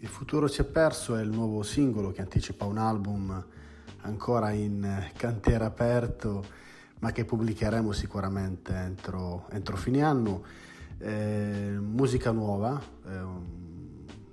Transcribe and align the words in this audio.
Il 0.00 0.06
futuro 0.06 0.48
ci 0.48 0.60
è 0.60 0.64
perso 0.64 1.16
è 1.16 1.22
il 1.22 1.28
nuovo 1.28 1.64
singolo 1.64 2.12
che 2.12 2.20
anticipa 2.20 2.64
un 2.64 2.78
album 2.78 3.44
ancora 4.02 4.50
in 4.50 5.10
cantiere 5.16 5.64
aperto, 5.64 6.44
ma 7.00 7.10
che 7.10 7.24
pubblicheremo 7.24 7.90
sicuramente 7.90 8.72
entro, 8.74 9.48
entro 9.50 9.76
fine 9.76 10.02
anno. 10.02 10.44
Eh, 10.98 11.76
musica 11.80 12.30
nuova, 12.30 12.80
eh, 13.06 13.20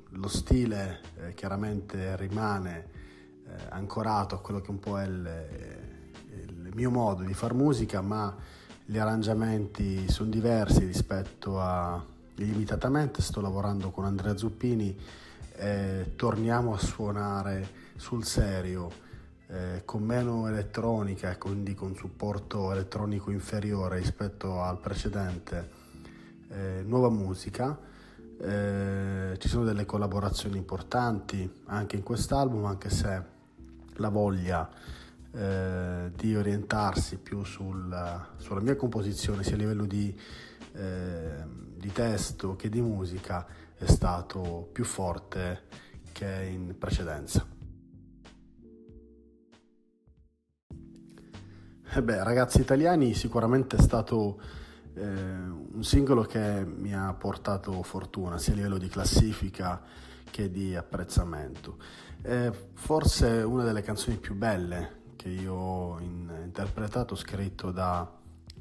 lo 0.09 0.27
stile 0.27 0.99
eh, 1.17 1.33
chiaramente 1.33 2.15
rimane 2.15 2.87
eh, 3.47 3.51
ancorato 3.69 4.35
a 4.35 4.41
quello 4.41 4.61
che 4.61 4.69
un 4.69 4.79
po' 4.79 4.99
è 4.99 5.05
il, 5.05 5.47
il 6.31 6.71
mio 6.75 6.91
modo 6.91 7.23
di 7.23 7.33
far 7.33 7.55
musica, 7.55 8.01
ma 8.01 8.35
gli 8.85 8.99
arrangiamenti 8.99 10.07
sono 10.11 10.29
diversi 10.29 10.85
rispetto 10.85 11.59
a 11.59 12.05
limitatamente. 12.35 13.23
Sto 13.23 13.41
lavorando 13.41 13.89
con 13.89 14.05
Andrea 14.05 14.37
Zuppini 14.37 15.23
e 15.57 16.13
torniamo 16.15 16.73
a 16.73 16.77
suonare 16.77 17.67
sul 17.95 18.23
serio. 18.23 19.03
Eh, 19.47 19.83
con 19.85 20.01
meno 20.01 20.47
elettronica 20.47 21.29
e 21.29 21.37
quindi 21.37 21.75
con 21.75 21.95
supporto 21.95 22.71
elettronico 22.71 23.29
inferiore 23.29 23.99
rispetto 23.99 24.59
al 24.59 24.79
precedente, 24.79 25.69
eh, 26.49 26.83
nuova 26.83 27.09
musica. 27.09 27.77
Eh, 28.37 29.35
ci 29.37 29.47
sono 29.47 29.63
delle 29.63 29.85
collaborazioni 29.85 30.57
importanti 30.57 31.61
anche 31.65 31.95
in 31.95 32.01
quest'album, 32.01 32.65
anche 32.65 32.89
se 32.89 33.23
la 33.97 34.09
voglia 34.09 34.67
eh, 35.31 36.11
di 36.15 36.35
orientarsi 36.35 37.17
più 37.17 37.43
sul, 37.43 38.25
sulla 38.37 38.61
mia 38.61 38.75
composizione, 38.75 39.43
sia 39.43 39.55
a 39.55 39.57
livello 39.57 39.85
di, 39.85 40.17
eh, 40.73 41.43
di 41.77 41.91
testo 41.91 42.55
che 42.55 42.69
di 42.69 42.81
musica, 42.81 43.45
è 43.77 43.85
stato 43.85 44.69
più 44.71 44.83
forte 44.83 45.63
che 46.11 46.49
in 46.49 46.77
precedenza. 46.77 47.45
E 51.97 52.03
beh, 52.03 52.23
ragazzi 52.23 52.59
italiani, 52.59 53.13
sicuramente 53.13 53.77
è 53.77 53.81
stato 53.81 54.41
eh, 54.95 55.03
un 55.03 55.81
singolo 55.81 56.23
che 56.23 56.65
mi 56.65 56.93
ha 56.93 57.13
portato 57.13 57.83
fortuna, 57.83 58.37
sia 58.37 58.53
a 58.53 58.55
livello 58.57 58.77
di 58.77 58.87
classifica 58.87 59.81
che 60.29 60.49
di 60.49 60.75
apprezzamento. 60.75 61.77
È 62.21 62.51
forse 62.73 63.27
una 63.43 63.63
delle 63.63 63.81
canzoni 63.81 64.17
più 64.17 64.35
belle 64.35 65.03
che 65.15 65.29
io 65.29 65.53
ho 65.53 65.99
in, 65.99 66.29
interpretato, 66.43 67.15
scritto 67.15 67.71
da 67.71 68.11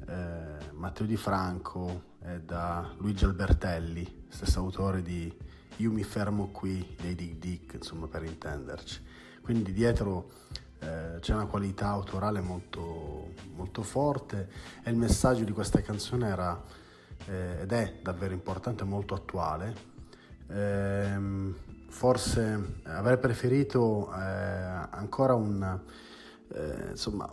eh, 0.07 0.71
Matteo 0.71 1.05
Di 1.05 1.17
Franco 1.17 2.13
e 2.27 2.41
da 2.41 2.93
Luigi 2.97 3.23
Albertelli, 3.23 4.25
stesso 4.29 4.59
autore 4.59 5.01
di 5.01 5.31
Io 5.77 5.91
mi 5.91 6.03
fermo 6.03 6.47
qui 6.47 6.95
dei 6.99 7.13
Dick 7.13 7.37
Dick, 7.37 7.73
insomma 7.75 8.07
per 8.07 8.23
intenderci. 8.23 9.03
Quindi 9.41 9.73
dietro 9.73 10.31
eh, 10.79 11.17
c'è 11.19 11.33
una 11.33 11.45
qualità 11.45 11.87
autorale 11.89 12.41
molto, 12.41 13.33
molto 13.53 13.83
forte 13.83 14.49
e 14.83 14.89
il 14.89 14.95
messaggio 14.95 15.43
di 15.43 15.51
questa 15.51 15.81
canzone 15.81 16.27
era 16.27 16.63
eh, 17.27 17.61
ed 17.61 17.71
è 17.71 17.99
davvero 18.01 18.33
importante 18.33 18.83
molto 18.83 19.13
attuale. 19.13 19.75
Eh, 20.47 21.53
forse 21.89 22.79
avrei 22.83 23.17
preferito 23.17 24.11
eh, 24.13 24.17
ancora 24.17 25.35
un 25.35 25.79
eh, 26.53 26.87
insomma 26.89 27.31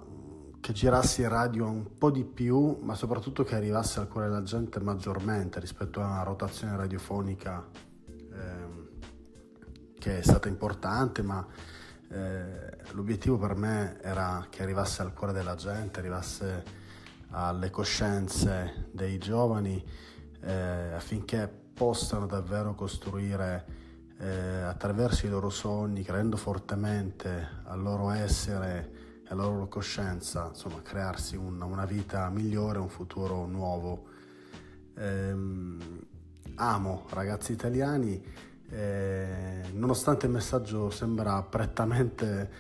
che 0.63 0.73
girassi 0.73 1.23
in 1.23 1.29
radio 1.29 1.67
un 1.67 1.99
po' 1.99 2.13
di 2.13 2.23
più, 2.23 2.79
ma 2.83 2.95
soprattutto 2.95 3.43
che 3.43 3.57
arrivasse 3.57 3.99
al 3.99 4.07
cuore 4.07 4.29
della 4.29 4.45
gente 4.45 4.79
maggiormente 4.79 5.59
rispetto 5.59 6.01
a 6.01 6.07
una 6.07 6.23
rotazione 6.23 6.77
radiofonica 6.77 7.69
eh, 8.33 8.91
che 9.99 10.19
è 10.21 10.23
stata 10.23 10.47
importante, 10.47 11.23
ma 11.23 11.45
eh, 12.11 12.79
l'obiettivo 12.93 13.39
per 13.39 13.57
me 13.57 14.01
era 14.03 14.47
che 14.51 14.63
arrivasse 14.63 15.03
al 15.03 15.13
cuore 15.13 15.33
della 15.33 15.57
gente, 15.57 15.99
arrivasse 15.99 16.65
alle 17.31 17.71
coscienze 17.71 18.87
dei 18.93 19.19
giovani 19.19 19.85
eh, 20.43 20.93
affinché 20.93 21.53
possano 21.75 22.27
davvero 22.27 22.77
costruire 22.77 23.67
eh, 24.17 24.61
attraverso 24.61 25.27
i 25.27 25.29
loro 25.29 25.51
sogni, 25.51 26.05
credendo 26.05 26.37
fortemente 26.37 27.49
al 27.65 27.83
loro 27.83 28.11
essere 28.11 29.02
alla 29.33 29.45
loro 29.45 29.69
coscienza, 29.69 30.49
insomma, 30.49 30.81
crearsi 30.83 31.37
un, 31.37 31.61
una 31.61 31.85
vita 31.85 32.29
migliore, 32.31 32.79
un 32.79 32.89
futuro 32.89 33.47
nuovo. 33.47 34.05
Ehm, 34.97 35.81
amo 36.55 37.07
ragazzi 37.11 37.53
italiani 37.53 38.23
eh, 38.73 39.65
nonostante 39.75 40.25
il 40.27 40.33
messaggio 40.33 40.89
sembra 40.89 41.43
prettamente 41.43 42.51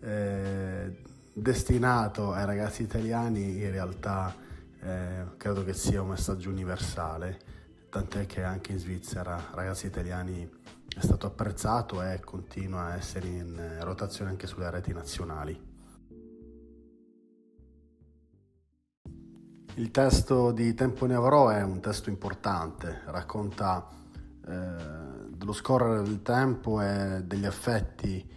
eh, 0.00 0.96
destinato 1.32 2.32
ai 2.32 2.44
ragazzi 2.44 2.82
italiani, 2.82 3.62
in 3.62 3.70
realtà 3.70 4.34
eh, 4.82 5.26
credo 5.36 5.62
che 5.64 5.72
sia 5.72 6.02
un 6.02 6.08
messaggio 6.08 6.50
universale, 6.50 7.38
tant'è 7.88 8.26
che 8.26 8.42
anche 8.42 8.72
in 8.72 8.78
Svizzera 8.78 9.50
ragazzi 9.52 9.86
italiani 9.86 10.48
è 10.88 11.00
stato 11.00 11.28
apprezzato 11.28 12.02
e 12.02 12.18
continua 12.18 12.86
a 12.86 12.96
essere 12.96 13.28
in 13.28 13.78
rotazione 13.82 14.30
anche 14.30 14.48
sulle 14.48 14.70
reti 14.70 14.92
nazionali. 14.92 15.69
Il 19.74 19.92
testo 19.92 20.50
di 20.50 20.74
Tempo 20.74 21.06
ne 21.06 21.14
avrò 21.14 21.48
è 21.48 21.62
un 21.62 21.80
testo 21.80 22.10
importante, 22.10 23.02
racconta 23.06 23.86
eh, 24.46 24.50
dello 25.28 25.52
scorrere 25.52 26.02
del 26.02 26.22
tempo 26.22 26.82
e 26.82 27.22
degli 27.24 27.46
affetti 27.46 28.28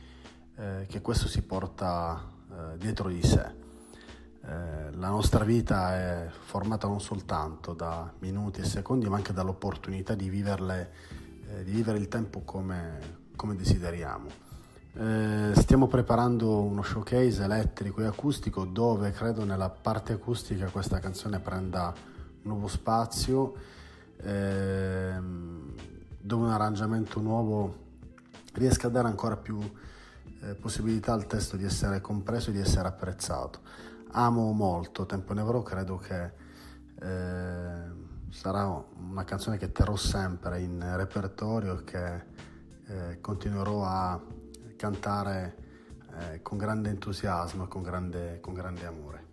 eh, 0.56 0.86
che 0.88 1.02
questo 1.02 1.28
si 1.28 1.42
porta 1.42 2.32
eh, 2.50 2.78
dietro 2.78 3.10
di 3.10 3.22
sé. 3.24 3.46
Eh, 4.46 4.92
la 4.92 5.10
nostra 5.10 5.44
vita 5.44 5.96
è 5.96 6.30
formata 6.30 6.88
non 6.88 7.02
soltanto 7.02 7.74
da 7.74 8.14
minuti 8.20 8.62
e 8.62 8.66
secondi, 8.66 9.10
ma 9.10 9.16
anche 9.16 9.34
dall'opportunità 9.34 10.14
di, 10.14 10.30
viverle, 10.30 10.92
eh, 11.48 11.64
di 11.64 11.72
vivere 11.72 11.98
il 11.98 12.08
tempo 12.10 12.42
come, 12.42 13.00
come 13.36 13.56
desideriamo. 13.56 14.53
Eh, 14.96 15.54
stiamo 15.56 15.88
preparando 15.88 16.62
uno 16.62 16.84
showcase 16.84 17.44
elettrico 17.44 18.02
e 18.02 18.06
acustico 18.06 18.64
dove 18.64 19.10
credo 19.10 19.44
nella 19.44 19.72
parte 19.72 20.14
acustica 20.14 20.70
questa 20.70 21.00
canzone 21.00 21.40
prenda 21.40 21.92
nuovo 22.44 22.68
spazio. 22.68 23.56
Ehm, 24.18 25.74
dove 26.20 26.46
un 26.46 26.52
arrangiamento 26.52 27.20
nuovo 27.22 27.76
riesca 28.54 28.86
a 28.86 28.92
dare 28.92 29.08
ancora 29.08 29.36
più 29.36 29.60
eh, 30.42 30.54
possibilità 30.54 31.14
al 31.14 31.26
testo 31.26 31.58
di 31.58 31.66
essere 31.66 32.00
compreso 32.00 32.52
e 32.52 32.54
di 32.54 32.60
essere 32.60 32.88
apprezzato. 32.88 33.62
Amo 34.12 34.52
molto 34.52 35.08
Tempo 35.08 35.34
Nevrò, 35.34 35.64
credo 35.64 35.98
che 35.98 36.32
eh, 37.02 37.82
sarà 38.30 38.86
una 39.10 39.24
canzone 39.24 39.58
che 39.58 39.72
terrò 39.72 39.96
sempre 39.96 40.62
in 40.62 40.96
repertorio 40.98 41.80
e 41.80 41.84
che 41.84 42.24
eh, 42.86 43.20
continuerò 43.20 43.84
a 43.86 44.22
cantare 44.84 45.56
eh, 46.20 46.42
con 46.42 46.58
grande 46.58 46.90
entusiasmo 46.90 47.64
e 47.64 47.68
con 47.70 47.84
grande, 47.84 48.42
con 48.42 48.54
grande 48.54 48.86
amore. 48.86 49.32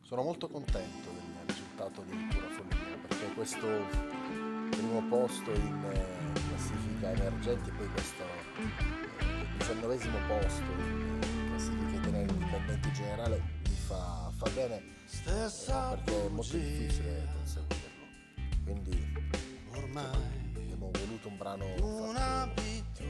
Sono 0.00 0.22
molto 0.24 0.48
contento 0.48 1.08
del 1.08 1.46
risultato 1.46 2.02
di 2.02 2.16
Pura 2.32 2.48
Follia 2.48 2.98
perché 3.06 3.32
questo 3.34 3.68
primo 4.70 5.06
posto 5.08 5.52
in 5.52 5.84
eh, 5.92 6.40
classifica 6.48 7.12
emergenti 7.12 7.68
e 7.68 7.72
poi 7.74 7.88
questo 7.92 8.22
eh, 8.24 9.46
diciannovesimo 9.56 10.18
posto 10.26 10.62
in 10.62 11.46
classifica 11.48 11.96
italiana 11.96 12.32
indipendenti 12.32 12.88
in 12.88 12.94
generale 12.94 13.42
mi 13.68 13.76
fa, 13.76 14.32
fa 14.34 14.50
bene 14.50 14.76
eh, 14.78 15.48
perché 15.60 16.26
è 16.26 16.28
molto 16.28 16.56
difficile 16.56 17.28
conseguirlo. 17.36 17.81
Quindi 18.64 19.12
ormai 19.74 20.50
abbiamo 20.56 20.90
voluto 20.92 21.28
un 21.28 21.36
brano 21.36 21.64
fatto 21.64 23.04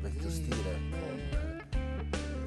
vecchio 0.00 0.30
stile 0.30 0.78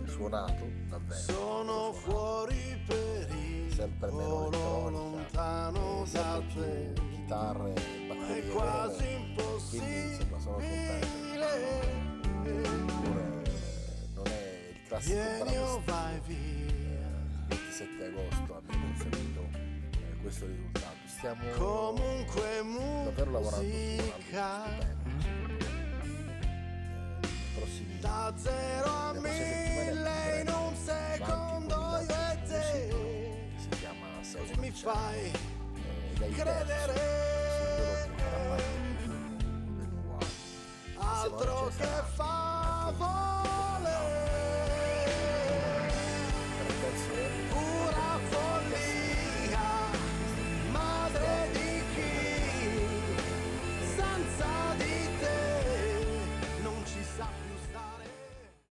suonato 0.05 0.67
davvero. 0.87 1.21
Sono 1.21 1.93
fuori 1.93 2.81
per 2.85 3.29
il 3.35 3.73
sempre 3.73 4.11
meno 4.11 4.47
elettronica, 4.47 5.71
sempre. 6.05 6.91
Più 6.93 7.09
chitarre, 7.11 7.73
batterie 8.07 8.51
vere, 8.51 9.43
quindi 9.69 10.13
insomma 10.13 10.39
sono 10.39 10.57
contento. 10.57 11.05
Non 14.13 14.25
è 14.25 14.69
il 14.71 14.87
classico 14.87 15.15
brano 15.83 16.31
eh, 16.35 17.45
27 17.47 18.05
agosto 18.05 18.55
abbiamo 18.55 18.85
conseguito 18.85 19.41
eh, 19.53 19.66
questo 20.27 20.45
risultato. 20.45 20.95
Stiamo 21.05 21.41
davvero 23.05 23.31
lavorando 23.31 23.63
su 23.63 24.03
un 24.03 24.29
prossimi, 27.55 27.99
da 27.99 28.33
zero 28.35 28.89
a 28.89 29.13
mille 29.13 30.41
in 30.41 30.49
un 30.49 30.75
secondo 30.75 31.75
io 32.01 32.15
e 32.31 32.43
te. 32.45 32.91
mi 34.59 34.71
fai 34.71 35.31
singolo 36.17 36.33
che 36.33 36.33
farà 36.35 36.53
parte 38.47 38.63
del 39.75 39.89
nuovo 39.89 40.17
album. 40.17 40.35
altro 40.97 41.71
che 41.77 41.87
favore 42.15 43.16